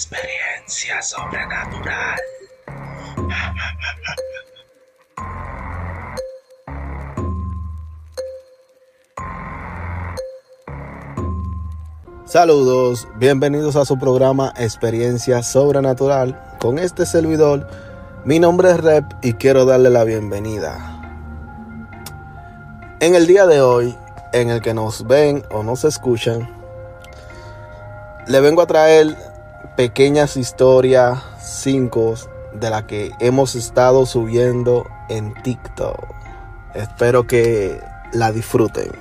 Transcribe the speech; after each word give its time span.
Experiencia 0.00 1.02
sobrenatural. 1.02 2.18
Saludos, 12.24 13.06
bienvenidos 13.16 13.76
a 13.76 13.84
su 13.84 13.98
programa 13.98 14.54
Experiencia 14.56 15.42
Sobrenatural. 15.42 16.56
Con 16.58 16.78
este 16.78 17.04
servidor, 17.04 17.68
mi 18.24 18.38
nombre 18.38 18.70
es 18.70 18.80
Rep 18.80 19.04
y 19.20 19.34
quiero 19.34 19.66
darle 19.66 19.90
la 19.90 20.04
bienvenida. 20.04 20.78
En 23.00 23.14
el 23.14 23.26
día 23.26 23.44
de 23.44 23.60
hoy, 23.60 23.94
en 24.32 24.48
el 24.48 24.62
que 24.62 24.72
nos 24.72 25.06
ven 25.06 25.44
o 25.50 25.62
nos 25.62 25.84
escuchan, 25.84 26.48
le 28.26 28.40
vengo 28.40 28.62
a 28.62 28.66
traer 28.66 29.29
pequeñas 29.80 30.36
historias, 30.36 31.20
cinco 31.40 32.14
de 32.52 32.68
las 32.68 32.82
que 32.82 33.12
hemos 33.18 33.54
estado 33.54 34.04
subiendo 34.04 34.86
en 35.08 35.32
TikTok. 35.42 36.04
Espero 36.74 37.26
que 37.26 37.80
la 38.12 38.30
disfruten. 38.30 38.92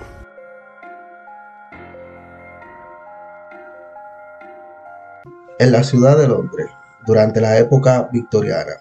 En 5.60 5.72
la 5.74 5.84
ciudad 5.84 6.18
de 6.18 6.30
Londres, 6.30 6.68
durante 7.05 7.41
la 7.41 7.58
época 7.58 8.08
victoriana, 8.14 8.77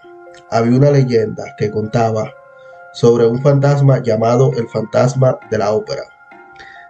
había 0.49 0.77
una 0.77 0.91
leyenda 0.91 1.53
que 1.57 1.69
contaba 1.69 2.31
sobre 2.93 3.27
un 3.27 3.41
fantasma 3.41 4.01
llamado 4.01 4.53
el 4.55 4.69
fantasma 4.69 5.37
de 5.51 5.57
la 5.57 5.73
ópera. 5.73 6.03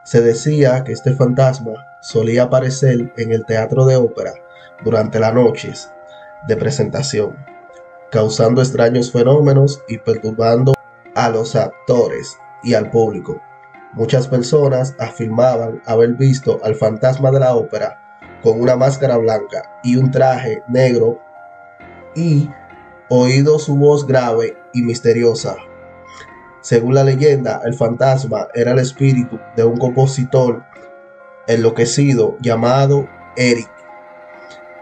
Se 0.03 0.21
decía 0.21 0.83
que 0.83 0.91
este 0.91 1.15
fantasma 1.15 1.71
solía 1.99 2.43
aparecer 2.43 3.11
en 3.17 3.31
el 3.31 3.43
teatro 3.47 3.87
de 3.87 3.95
ópera 3.95 4.33
durante 4.83 5.19
las 5.19 5.33
noches 5.33 5.91
de 6.47 6.55
presentación, 6.55 7.35
causando 8.11 8.61
extraños 8.61 9.11
fenómenos 9.11 9.83
y 9.87 9.97
perturbando 9.97 10.73
a 11.15 11.29
los 11.29 11.55
actores 11.55 12.37
y 12.63 12.73
al 12.73 12.89
público. 12.89 13.41
Muchas 13.93 14.27
personas 14.27 14.95
afirmaban 14.99 15.81
haber 15.85 16.13
visto 16.13 16.59
al 16.63 16.75
fantasma 16.75 17.31
de 17.31 17.39
la 17.39 17.55
ópera 17.55 17.99
con 18.43 18.61
una 18.61 18.75
máscara 18.75 19.17
blanca 19.17 19.79
y 19.83 19.95
un 19.95 20.11
traje 20.11 20.63
negro 20.67 21.19
y 22.15 22.49
oído 23.09 23.59
su 23.59 23.75
voz 23.75 24.05
grave 24.05 24.57
y 24.73 24.83
misteriosa. 24.83 25.55
Según 26.61 26.93
la 26.93 27.03
leyenda, 27.03 27.61
el 27.65 27.73
fantasma 27.73 28.47
era 28.53 28.71
el 28.71 28.79
espíritu 28.79 29.39
de 29.55 29.63
un 29.63 29.77
compositor 29.77 30.63
enloquecido 31.47 32.37
llamado 32.41 33.07
Eric, 33.35 33.69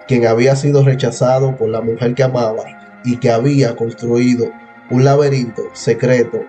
quien 0.07 0.25
había 0.25 0.55
sido 0.55 0.83
rechazado 0.83 1.55
por 1.55 1.69
la 1.69 1.81
mujer 1.81 2.15
que 2.15 2.23
amaba 2.23 2.63
y 3.03 3.17
que 3.17 3.29
había 3.29 3.75
construido 3.75 4.49
un 4.89 5.03
laberinto 5.03 5.63
secreto 5.73 6.39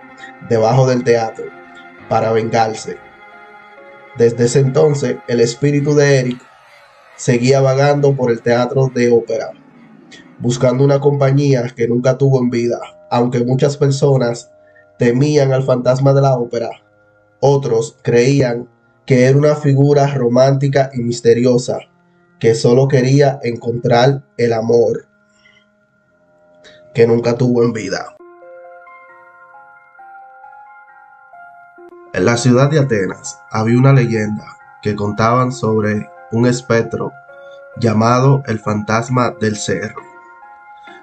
debajo 0.49 0.87
del 0.87 1.03
teatro 1.03 1.45
para 2.09 2.33
vengarse. 2.33 2.97
Desde 4.17 4.45
ese 4.45 4.61
entonces, 4.61 5.17
el 5.29 5.41
espíritu 5.41 5.95
de 5.95 6.19
Eric 6.19 6.41
seguía 7.17 7.61
vagando 7.61 8.15
por 8.15 8.31
el 8.31 8.41
teatro 8.41 8.91
de 8.95 9.11
ópera, 9.11 9.51
buscando 10.39 10.85
una 10.85 11.01
compañía 11.01 11.67
que 11.75 11.89
nunca 11.89 12.17
tuvo 12.17 12.39
en 12.41 12.51
vida, 12.51 12.79
aunque 13.11 13.45
muchas 13.45 13.77
personas 13.77 14.51
temían 14.99 15.53
al 15.53 15.65
fantasma 15.65 16.13
de 16.13 16.23
la 16.23 16.37
ópera, 16.37 16.71
otros 17.41 17.97
creían 18.03 18.69
que 19.05 19.25
era 19.25 19.39
una 19.39 19.55
figura 19.57 20.07
romántica 20.15 20.91
y 20.93 21.01
misteriosa 21.01 21.79
que 22.39 22.55
solo 22.55 22.87
quería 22.89 23.39
encontrar 23.43 24.23
el 24.37 24.53
amor 24.53 25.07
que 26.95 27.07
nunca 27.07 27.37
tuvo 27.37 27.65
en 27.65 27.73
vida. 27.73 28.15
En 32.13 32.25
la 32.25 32.37
ciudad 32.37 32.71
de 32.71 32.81
Atenas 32.81 33.39
había 33.51 33.79
una 33.79 33.93
leyenda 33.93 34.45
que 34.83 34.95
contaban 34.97 35.53
sobre 35.53 36.09
un 36.33 36.47
espectro 36.47 37.13
llamado 37.79 38.43
el 38.47 38.59
fantasma 38.59 39.31
del 39.41 39.57
cerro. 39.57 40.03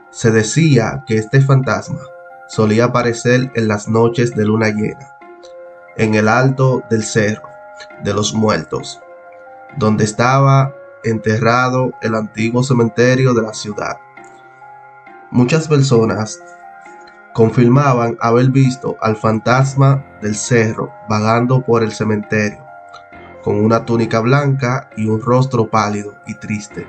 Se 0.09 0.31
decía 0.31 1.03
que 1.05 1.17
este 1.17 1.41
fantasma 1.41 2.01
solía 2.47 2.85
aparecer 2.85 3.51
en 3.55 3.67
las 3.67 3.87
noches 3.87 4.35
de 4.35 4.45
luna 4.45 4.69
llena, 4.69 5.15
en 5.97 6.15
el 6.15 6.27
alto 6.27 6.83
del 6.89 7.03
cerro 7.03 7.47
de 8.03 8.13
los 8.13 8.33
muertos, 8.33 8.99
donde 9.77 10.05
estaba 10.05 10.73
enterrado 11.05 11.93
el 12.01 12.15
antiguo 12.15 12.63
cementerio 12.63 13.33
de 13.33 13.41
la 13.41 13.53
ciudad. 13.53 13.97
Muchas 15.31 15.67
personas 15.67 16.41
confirmaban 17.33 18.17
haber 18.21 18.49
visto 18.49 18.95
al 19.01 19.15
fantasma 19.15 20.03
del 20.21 20.35
cerro 20.35 20.91
vagando 21.09 21.61
por 21.61 21.83
el 21.83 21.91
cementerio 21.91 22.65
con 23.45 23.63
una 23.63 23.85
túnica 23.85 24.21
blanca 24.21 24.89
y 24.97 25.05
un 25.05 25.21
rostro 25.21 25.69
pálido 25.69 26.15
y 26.25 26.33
triste. 26.33 26.87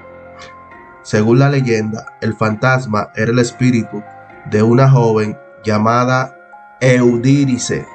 Según 1.03 1.39
la 1.39 1.51
leyenda, 1.51 2.07
el 2.23 2.35
fantasma 2.35 3.11
era 3.15 3.31
el 3.31 3.39
espíritu 3.39 4.03
de 4.47 4.63
una 4.63 4.89
joven 4.91 5.37
llamada 5.63 6.35
Eudírice, 6.81 7.87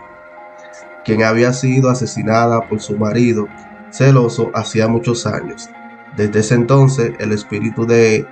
quien 1.04 1.24
había 1.24 1.54
sido 1.54 1.90
asesinada 1.90 2.62
por 2.70 2.80
su 2.80 2.96
marido 2.98 3.48
celoso 3.90 4.52
hacía 4.54 4.88
muchos 4.88 5.26
años. 5.26 5.70
Desde 6.18 6.40
ese 6.40 6.56
entonces, 6.56 7.14
el 7.20 7.32
espíritu 7.32 7.86
de 7.86 8.26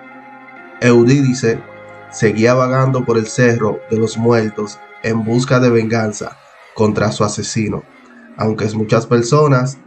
Eudírice 0.82 1.62
seguía 2.12 2.54
vagando 2.54 3.06
por 3.06 3.18
el 3.18 3.28
cerro 3.28 3.80
de 3.90 3.98
los 3.98 4.18
muertos 4.18 4.80
en 5.04 5.24
busca 5.24 5.60
de 5.60 5.70
venganza 5.70 6.38
contra 6.76 7.12
su 7.12 7.24
asesino. 7.24 7.84
Aunque 8.38 8.66
muchas 8.76 9.06
personas 9.06 9.78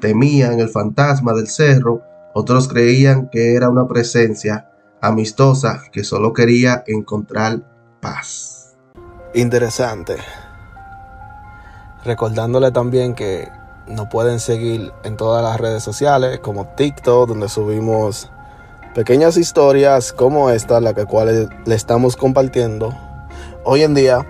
temían 0.00 0.60
el 0.60 0.68
fantasma 0.68 1.32
del 1.32 1.48
cerro, 1.48 2.02
otros 2.34 2.68
creían 2.68 3.28
que 3.28 3.54
era 3.54 3.68
una 3.68 3.86
presencia 3.86 4.70
amistosa 5.00 5.82
que 5.92 6.04
solo 6.04 6.32
quería 6.32 6.84
encontrar 6.86 7.60
paz. 8.00 8.76
Interesante. 9.34 10.16
Recordándole 12.04 12.72
también 12.72 13.14
que 13.14 13.48
nos 13.86 14.08
pueden 14.08 14.40
seguir 14.40 14.92
en 15.04 15.16
todas 15.16 15.42
las 15.42 15.60
redes 15.60 15.82
sociales 15.82 16.40
como 16.40 16.66
TikTok, 16.66 17.28
donde 17.28 17.48
subimos 17.48 18.30
pequeñas 18.94 19.36
historias 19.36 20.12
como 20.12 20.50
esta, 20.50 20.80
la 20.80 20.94
que 20.94 21.04
cual 21.04 21.50
le 21.64 21.74
estamos 21.74 22.16
compartiendo 22.16 22.94
hoy 23.64 23.82
en 23.82 23.94
día. 23.94 24.26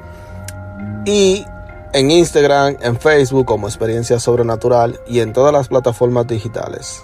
Y 1.05 1.47
en 1.93 2.11
Instagram, 2.11 2.77
en 2.81 2.99
Facebook 2.99 3.47
como 3.47 3.69
Experiencia 3.69 4.19
Sobrenatural 4.19 4.99
y 5.07 5.21
en 5.21 5.33
todas 5.33 5.53
las 5.53 5.69
plataformas 5.69 6.27
digitales 6.27 7.03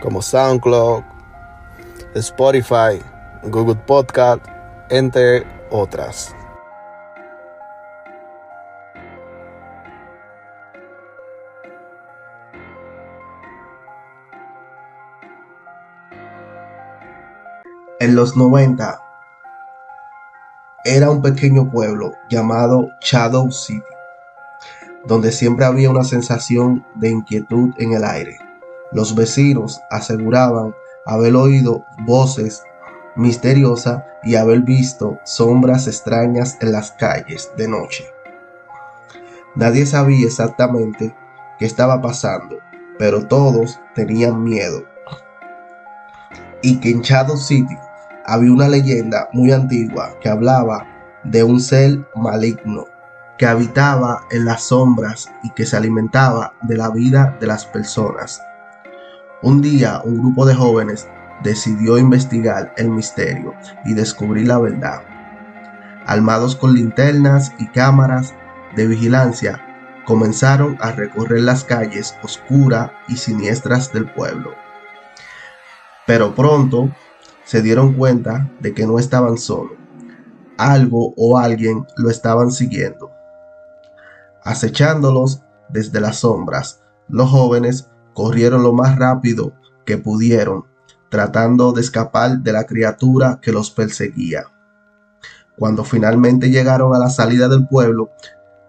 como 0.00 0.22
SoundCloud, 0.22 1.02
Spotify, 2.14 3.02
Google 3.44 3.76
Podcast, 3.86 4.40
entre 4.90 5.44
otras. 5.70 6.35
En 18.06 18.14
los 18.14 18.36
90 18.36 19.02
era 20.84 21.10
un 21.10 21.22
pequeño 21.22 21.68
pueblo 21.72 22.12
llamado 22.30 22.90
Shadow 23.00 23.50
City, 23.50 23.82
donde 25.06 25.32
siempre 25.32 25.64
había 25.64 25.90
una 25.90 26.04
sensación 26.04 26.86
de 26.94 27.10
inquietud 27.10 27.70
en 27.78 27.94
el 27.94 28.04
aire. 28.04 28.38
Los 28.92 29.16
vecinos 29.16 29.80
aseguraban 29.90 30.72
haber 31.04 31.34
oído 31.34 31.84
voces 32.06 32.62
misteriosas 33.16 34.04
y 34.22 34.36
haber 34.36 34.60
visto 34.60 35.18
sombras 35.24 35.88
extrañas 35.88 36.58
en 36.60 36.70
las 36.70 36.92
calles 36.92 37.50
de 37.56 37.66
noche. 37.66 38.04
Nadie 39.56 39.84
sabía 39.84 40.28
exactamente 40.28 41.12
qué 41.58 41.66
estaba 41.66 42.00
pasando, 42.00 42.58
pero 43.00 43.26
todos 43.26 43.80
tenían 43.96 44.44
miedo. 44.44 44.84
Y 46.62 46.78
que 46.78 46.90
en 46.90 47.00
Shadow 47.00 47.36
City 47.36 47.76
había 48.26 48.52
una 48.52 48.68
leyenda 48.68 49.28
muy 49.32 49.52
antigua 49.52 50.18
que 50.20 50.28
hablaba 50.28 50.86
de 51.24 51.42
un 51.42 51.60
ser 51.60 52.06
maligno 52.14 52.86
que 53.38 53.46
habitaba 53.46 54.22
en 54.30 54.44
las 54.44 54.64
sombras 54.64 55.30
y 55.42 55.50
que 55.50 55.66
se 55.66 55.76
alimentaba 55.76 56.54
de 56.62 56.76
la 56.76 56.90
vida 56.90 57.36
de 57.40 57.46
las 57.46 57.66
personas. 57.66 58.40
Un 59.42 59.60
día 59.60 60.00
un 60.04 60.18
grupo 60.18 60.46
de 60.46 60.54
jóvenes 60.54 61.06
decidió 61.42 61.98
investigar 61.98 62.72
el 62.78 62.90
misterio 62.90 63.54
y 63.84 63.94
descubrir 63.94 64.48
la 64.48 64.58
verdad. 64.58 65.02
Armados 66.06 66.56
con 66.56 66.74
linternas 66.74 67.52
y 67.58 67.66
cámaras 67.68 68.32
de 68.74 68.86
vigilancia, 68.86 69.62
comenzaron 70.06 70.78
a 70.80 70.92
recorrer 70.92 71.40
las 71.40 71.64
calles 71.64 72.16
oscuras 72.22 72.90
y 73.08 73.16
siniestras 73.16 73.92
del 73.92 74.10
pueblo. 74.10 74.54
Pero 76.06 76.34
pronto 76.34 76.90
se 77.46 77.62
dieron 77.62 77.94
cuenta 77.94 78.50
de 78.60 78.74
que 78.74 78.86
no 78.86 78.98
estaban 78.98 79.38
solos. 79.38 79.72
Algo 80.58 81.14
o 81.16 81.38
alguien 81.38 81.86
lo 81.96 82.10
estaban 82.10 82.50
siguiendo. 82.50 83.10
Acechándolos 84.42 85.42
desde 85.68 86.00
las 86.00 86.18
sombras, 86.18 86.82
los 87.08 87.30
jóvenes 87.30 87.88
corrieron 88.14 88.62
lo 88.62 88.72
más 88.72 88.98
rápido 88.98 89.52
que 89.84 89.96
pudieron, 89.96 90.64
tratando 91.08 91.72
de 91.72 91.82
escapar 91.82 92.38
de 92.40 92.52
la 92.52 92.64
criatura 92.66 93.38
que 93.40 93.52
los 93.52 93.70
perseguía. 93.70 94.46
Cuando 95.56 95.84
finalmente 95.84 96.50
llegaron 96.50 96.94
a 96.94 96.98
la 96.98 97.10
salida 97.10 97.48
del 97.48 97.68
pueblo, 97.68 98.10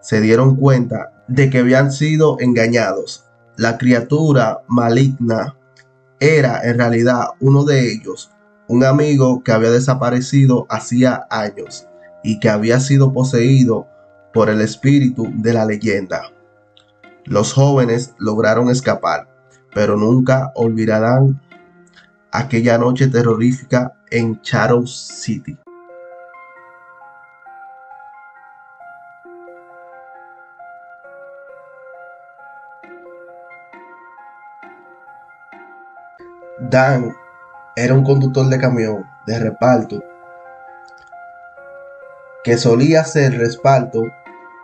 se 0.00 0.20
dieron 0.20 0.54
cuenta 0.54 1.24
de 1.26 1.50
que 1.50 1.58
habían 1.58 1.90
sido 1.90 2.36
engañados. 2.38 3.24
La 3.56 3.76
criatura 3.76 4.62
maligna 4.68 5.56
era 6.20 6.62
en 6.62 6.78
realidad 6.78 7.26
uno 7.40 7.64
de 7.64 7.92
ellos, 7.92 8.30
un 8.68 8.84
amigo 8.84 9.42
que 9.42 9.52
había 9.52 9.70
desaparecido 9.70 10.66
hacía 10.68 11.26
años 11.30 11.88
y 12.22 12.38
que 12.38 12.50
había 12.50 12.80
sido 12.80 13.12
poseído 13.12 13.88
por 14.32 14.50
el 14.50 14.60
espíritu 14.60 15.26
de 15.34 15.54
la 15.54 15.64
leyenda. 15.64 16.30
Los 17.24 17.52
jóvenes 17.52 18.14
lograron 18.18 18.68
escapar, 18.68 19.26
pero 19.74 19.96
nunca 19.96 20.52
olvidarán 20.54 21.40
aquella 22.30 22.78
noche 22.78 23.08
terrorífica 23.08 23.94
en 24.10 24.40
Charles 24.42 24.90
City. 24.90 25.58
Dan 36.60 37.14
era 37.84 37.94
un 37.94 38.02
conductor 38.02 38.48
de 38.48 38.58
camión 38.58 39.06
de 39.24 39.38
reparto 39.38 40.02
que 42.42 42.56
solía 42.56 43.02
hacer 43.02 43.38
respaldo 43.38 44.02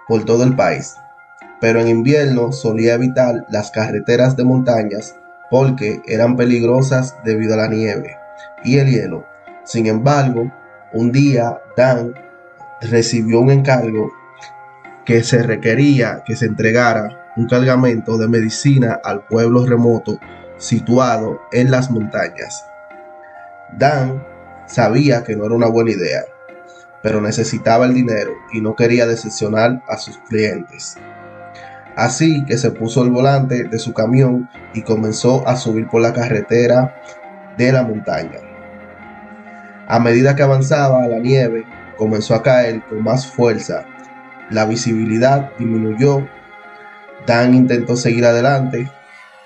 por 0.09 0.25
todo 0.25 0.43
el 0.43 0.57
país, 0.57 0.97
pero 1.61 1.81
en 1.81 1.87
invierno 1.87 2.51
solía 2.51 2.95
evitar 2.95 3.47
las 3.51 3.71
carreteras 3.71 4.37
de 4.37 4.43
montañas 4.45 5.15
porque 5.49 6.03
eran 6.07 6.37
peligrosas 6.37 7.15
debido 7.25 7.55
a 7.55 7.59
la 7.59 7.69
nieve 7.69 8.17
y 8.65 8.79
el 8.79 8.91
hielo. 8.91 9.25
Sin 9.63 9.87
embargo, 9.87 10.51
un 10.93 11.13
día 11.13 11.61
Dan 11.77 12.15
recibió 12.81 13.41
un 13.41 13.51
encargo 13.51 14.11
que 15.05 15.23
se 15.23 15.41
requería 15.45 16.25
que 16.27 16.35
se 16.35 16.47
entregara 16.47 17.31
un 17.37 17.47
cargamento 17.47 18.19
de 18.19 18.27
medicina 18.27 18.99
al 19.05 19.25
pueblo 19.27 19.65
remoto 19.65 20.19
situado 20.59 21.41
en 21.53 21.71
las 21.71 21.93
montañas. 21.93 22.65
Dan 23.79 24.25
sabía 24.67 25.25
que 25.25 25.37
no 25.37 25.47
era 25.47 25.55
una 25.55 25.69
buena 25.69 25.91
idea, 25.91 26.25
pero 27.03 27.21
necesitaba 27.21 27.87
el 27.87 27.95
dinero 27.95 28.33
y 28.53 28.61
no 28.61 28.77
quería 28.77 29.07
decepcionar 29.07 29.83
a 29.89 29.97
sus 29.97 30.19
clientes. 30.19 30.97
Así 31.97 32.45
que 32.47 32.57
se 32.57 32.71
puso 32.71 33.03
el 33.03 33.11
volante 33.11 33.65
de 33.65 33.79
su 33.79 33.93
camión 33.93 34.49
y 34.75 34.83
comenzó 34.83 35.47
a 35.47 35.57
subir 35.57 35.89
por 35.89 36.03
la 36.03 36.13
carretera 36.13 36.95
de 37.57 37.73
la 37.73 37.83
montaña. 37.83 38.39
A 39.87 40.01
medida 40.01 40.35
que 40.35 40.43
avanzaba 40.43 41.07
la 41.07 41.19
nieve 41.19 41.65
comenzó 41.97 42.35
a 42.35 42.43
caer 42.43 42.83
con 42.87 43.03
más 43.03 43.27
fuerza. 43.27 43.85
La 44.51 44.65
visibilidad 44.65 45.51
disminuyó. 45.59 46.27
Dan 47.27 47.55
intentó 47.55 47.97
seguir 47.97 48.25
adelante, 48.27 48.91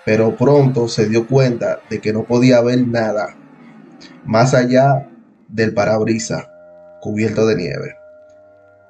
pero 0.04 0.36
pronto 0.36 0.88
se 0.88 1.08
dio 1.08 1.26
cuenta 1.26 1.80
de 1.90 2.00
que 2.00 2.12
no 2.12 2.24
podía 2.24 2.60
ver 2.60 2.86
nada 2.86 3.36
más 4.24 4.54
allá 4.54 5.08
del 5.48 5.74
parabrisa 5.74 6.50
cubierto 7.00 7.46
de 7.46 7.56
nieve. 7.56 7.96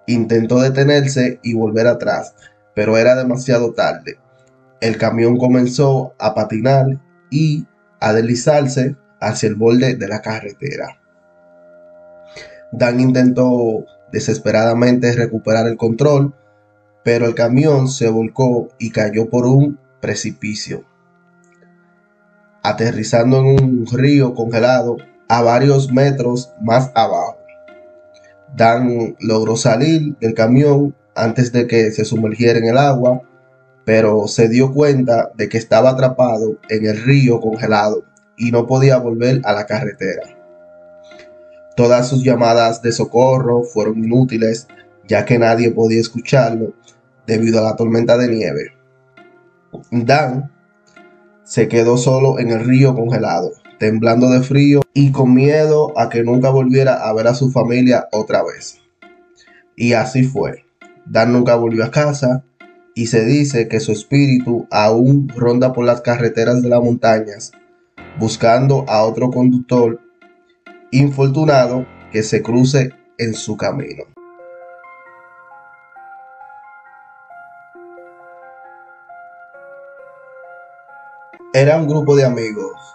Intentó 0.06 0.60
detenerse 0.60 1.38
y 1.42 1.54
volver 1.54 1.86
atrás, 1.86 2.34
pero 2.74 2.96
era 2.96 3.14
demasiado 3.14 3.72
tarde. 3.74 4.18
El 4.80 4.96
camión 4.96 5.36
comenzó 5.36 6.14
a 6.18 6.34
patinar 6.34 6.86
y 7.30 7.66
a 8.00 8.12
deslizarse 8.12 8.96
hacia 9.20 9.48
el 9.48 9.56
borde 9.56 9.96
de 9.96 10.08
la 10.08 10.22
carretera. 10.22 11.00
Dan 12.72 13.00
intentó 13.00 13.84
desesperadamente 14.12 15.12
recuperar 15.12 15.66
el 15.66 15.76
control, 15.76 16.34
pero 17.04 17.26
el 17.26 17.34
camión 17.34 17.88
se 17.88 18.08
volcó 18.08 18.68
y 18.78 18.90
cayó 18.90 19.28
por 19.28 19.46
un 19.46 19.78
precipicio 20.00 20.87
aterrizando 22.62 23.38
en 23.38 23.46
un 23.46 23.86
río 23.86 24.34
congelado 24.34 24.96
a 25.28 25.42
varios 25.42 25.92
metros 25.92 26.52
más 26.60 26.90
abajo. 26.94 27.36
Dan 28.56 29.16
logró 29.20 29.56
salir 29.56 30.16
del 30.18 30.34
camión 30.34 30.94
antes 31.14 31.52
de 31.52 31.66
que 31.66 31.90
se 31.90 32.04
sumergiera 32.04 32.58
en 32.58 32.66
el 32.66 32.78
agua, 32.78 33.22
pero 33.84 34.26
se 34.28 34.48
dio 34.48 34.72
cuenta 34.72 35.30
de 35.36 35.48
que 35.48 35.58
estaba 35.58 35.90
atrapado 35.90 36.58
en 36.68 36.86
el 36.86 37.02
río 37.02 37.40
congelado 37.40 38.04
y 38.36 38.50
no 38.50 38.66
podía 38.66 38.98
volver 38.98 39.40
a 39.44 39.52
la 39.52 39.66
carretera. 39.66 40.22
Todas 41.76 42.08
sus 42.08 42.24
llamadas 42.24 42.82
de 42.82 42.92
socorro 42.92 43.62
fueron 43.62 44.02
inútiles, 44.02 44.66
ya 45.06 45.24
que 45.24 45.38
nadie 45.38 45.70
podía 45.70 46.00
escucharlo 46.00 46.74
debido 47.26 47.60
a 47.60 47.62
la 47.62 47.76
tormenta 47.76 48.16
de 48.16 48.28
nieve. 48.28 48.72
Dan 49.90 50.50
se 51.48 51.66
quedó 51.66 51.96
solo 51.96 52.38
en 52.38 52.50
el 52.50 52.60
río 52.60 52.94
congelado, 52.94 53.52
temblando 53.78 54.28
de 54.28 54.42
frío 54.42 54.82
y 54.92 55.12
con 55.12 55.32
miedo 55.32 55.98
a 55.98 56.10
que 56.10 56.22
nunca 56.22 56.50
volviera 56.50 57.08
a 57.08 57.12
ver 57.14 57.26
a 57.26 57.34
su 57.34 57.50
familia 57.50 58.06
otra 58.12 58.44
vez. 58.44 58.82
Y 59.74 59.94
así 59.94 60.24
fue. 60.24 60.66
Dan 61.06 61.32
nunca 61.32 61.54
volvió 61.54 61.84
a 61.84 61.90
casa 61.90 62.44
y 62.94 63.06
se 63.06 63.24
dice 63.24 63.66
que 63.66 63.80
su 63.80 63.92
espíritu 63.92 64.66
aún 64.70 65.28
ronda 65.34 65.72
por 65.72 65.86
las 65.86 66.02
carreteras 66.02 66.60
de 66.60 66.68
las 66.68 66.82
montañas, 66.82 67.52
buscando 68.18 68.84
a 68.86 69.04
otro 69.04 69.30
conductor 69.30 70.00
infortunado 70.90 71.86
que 72.12 72.22
se 72.22 72.42
cruce 72.42 72.90
en 73.16 73.32
su 73.32 73.56
camino. 73.56 74.04
Era 81.58 81.76
un 81.76 81.88
grupo 81.88 82.14
de 82.14 82.24
amigos 82.24 82.94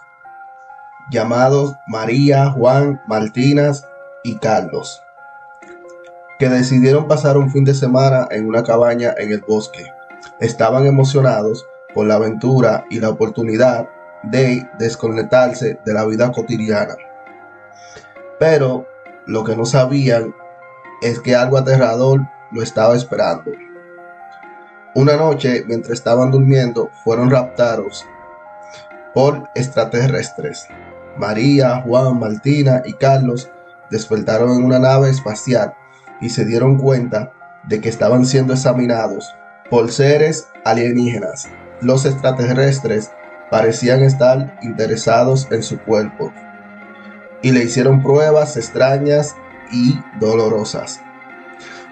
llamados 1.10 1.76
María, 1.86 2.50
Juan, 2.50 2.98
Martinas 3.06 3.86
y 4.22 4.36
Carlos, 4.36 5.02
que 6.38 6.48
decidieron 6.48 7.06
pasar 7.06 7.36
un 7.36 7.50
fin 7.50 7.66
de 7.66 7.74
semana 7.74 8.26
en 8.30 8.48
una 8.48 8.62
cabaña 8.62 9.12
en 9.18 9.32
el 9.32 9.42
bosque. 9.42 9.84
Estaban 10.40 10.86
emocionados 10.86 11.66
por 11.92 12.06
la 12.06 12.14
aventura 12.14 12.86
y 12.88 13.00
la 13.00 13.10
oportunidad 13.10 13.86
de 14.22 14.66
desconectarse 14.78 15.78
de 15.84 15.92
la 15.92 16.06
vida 16.06 16.32
cotidiana. 16.32 16.96
Pero 18.38 18.86
lo 19.26 19.44
que 19.44 19.56
no 19.56 19.66
sabían 19.66 20.34
es 21.02 21.20
que 21.20 21.36
algo 21.36 21.58
aterrador 21.58 22.22
lo 22.50 22.62
estaba 22.62 22.96
esperando. 22.96 23.50
Una 24.94 25.16
noche, 25.18 25.64
mientras 25.66 25.98
estaban 25.98 26.30
durmiendo, 26.30 26.88
fueron 27.04 27.28
raptados 27.28 28.06
por 29.14 29.48
extraterrestres. 29.54 30.66
María, 31.16 31.80
Juan, 31.82 32.18
Martina 32.18 32.82
y 32.84 32.92
Carlos 32.94 33.48
despertaron 33.90 34.50
en 34.50 34.64
una 34.64 34.80
nave 34.80 35.10
espacial 35.10 35.74
y 36.20 36.28
se 36.30 36.44
dieron 36.44 36.78
cuenta 36.78 37.32
de 37.68 37.80
que 37.80 37.88
estaban 37.88 38.26
siendo 38.26 38.52
examinados 38.52 39.32
por 39.70 39.90
seres 39.90 40.48
alienígenas. 40.64 41.48
Los 41.80 42.04
extraterrestres 42.04 43.10
parecían 43.50 44.02
estar 44.02 44.58
interesados 44.62 45.48
en 45.50 45.62
su 45.62 45.78
cuerpo 45.78 46.32
y 47.42 47.52
le 47.52 47.64
hicieron 47.64 48.02
pruebas 48.02 48.56
extrañas 48.56 49.36
y 49.70 49.98
dolorosas. 50.18 51.00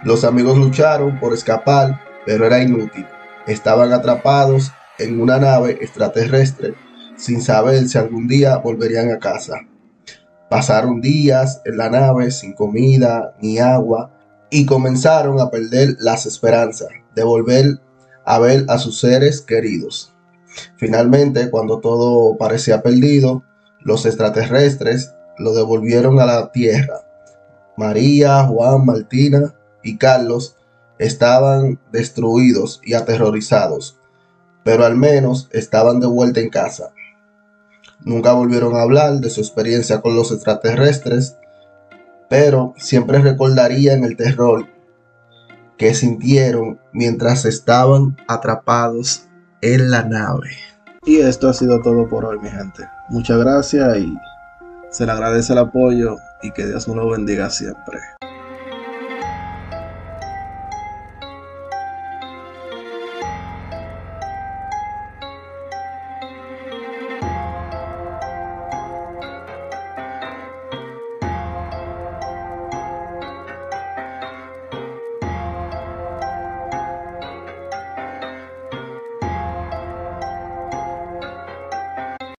Los 0.02 0.24
amigos 0.24 0.58
lucharon 0.58 1.20
por 1.20 1.32
escapar, 1.32 2.00
pero 2.26 2.46
era 2.46 2.60
inútil. 2.60 3.06
Estaban 3.46 3.92
atrapados 3.92 4.72
en 4.98 5.20
una 5.20 5.38
nave 5.38 5.78
extraterrestre 5.80 6.74
sin 7.22 7.40
saber 7.40 7.88
si 7.88 7.98
algún 7.98 8.26
día 8.26 8.56
volverían 8.56 9.12
a 9.12 9.20
casa. 9.20 9.60
Pasaron 10.50 11.00
días 11.00 11.62
en 11.64 11.76
la 11.76 11.88
nave 11.88 12.32
sin 12.32 12.52
comida 12.52 13.36
ni 13.40 13.60
agua 13.60 14.10
y 14.50 14.66
comenzaron 14.66 15.40
a 15.40 15.48
perder 15.48 15.96
las 16.00 16.26
esperanzas 16.26 16.88
de 17.14 17.22
volver 17.22 17.78
a 18.24 18.40
ver 18.40 18.64
a 18.68 18.78
sus 18.78 18.98
seres 18.98 19.40
queridos. 19.40 20.12
Finalmente, 20.76 21.48
cuando 21.48 21.78
todo 21.78 22.36
parecía 22.36 22.82
perdido, 22.82 23.44
los 23.78 24.04
extraterrestres 24.04 25.14
lo 25.38 25.54
devolvieron 25.54 26.18
a 26.18 26.26
la 26.26 26.50
Tierra. 26.50 27.02
María, 27.76 28.42
Juan, 28.44 28.84
Martina 28.84 29.54
y 29.84 29.96
Carlos 29.96 30.56
estaban 30.98 31.78
destruidos 31.92 32.80
y 32.84 32.94
aterrorizados, 32.94 33.96
pero 34.64 34.84
al 34.84 34.96
menos 34.96 35.48
estaban 35.52 36.00
de 36.00 36.08
vuelta 36.08 36.40
en 36.40 36.50
casa. 36.50 36.92
Nunca 38.04 38.32
volvieron 38.32 38.74
a 38.74 38.82
hablar 38.82 39.20
de 39.20 39.30
su 39.30 39.40
experiencia 39.40 40.00
con 40.00 40.16
los 40.16 40.32
extraterrestres, 40.32 41.36
pero 42.28 42.74
siempre 42.76 43.18
recordarían 43.18 44.04
el 44.04 44.16
terror 44.16 44.66
que 45.76 45.94
sintieron 45.94 46.80
mientras 46.92 47.44
estaban 47.44 48.16
atrapados 48.28 49.28
en 49.60 49.90
la 49.90 50.02
nave. 50.02 50.50
Y 51.04 51.18
esto 51.18 51.48
ha 51.48 51.54
sido 51.54 51.80
todo 51.80 52.08
por 52.08 52.24
hoy, 52.24 52.38
mi 52.38 52.48
gente. 52.48 52.88
Muchas 53.08 53.38
gracias 53.38 53.98
y 53.98 54.14
se 54.90 55.06
le 55.06 55.12
agradece 55.12 55.52
el 55.52 55.58
apoyo 55.58 56.16
y 56.42 56.52
que 56.52 56.66
Dios 56.66 56.86
nos 56.86 56.96
lo 56.96 57.10
bendiga 57.10 57.50
siempre. 57.50 57.98